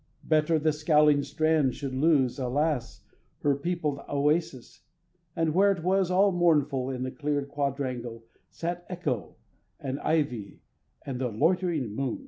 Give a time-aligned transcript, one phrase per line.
[0.23, 3.03] Better the scowling Strand should lose, alas,
[3.41, 4.81] Her peopled oasis,
[5.35, 9.35] and where it was All mournful in the cleared quadrangle sat Echo,
[9.79, 10.63] and ivy,
[11.05, 12.19] and the loitering moon.